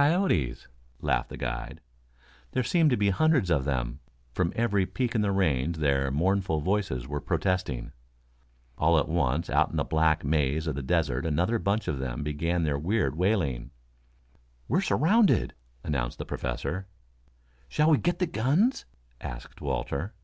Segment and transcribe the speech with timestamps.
[0.00, 0.66] "Coyotes,"
[1.02, 1.82] laughed the guide.
[2.52, 4.00] There seemed to be hundreds of them.
[4.32, 7.92] From every peak in the range their mournful voices were protesting.
[8.78, 12.22] All at once out in the black maze of the desert another bunch of them
[12.22, 13.72] began their weird wailing.
[14.68, 15.52] "We're surrounded,"
[15.84, 16.86] announced the Professor.
[17.68, 18.86] "Shall we get the guns?"
[19.20, 20.14] asked Walter.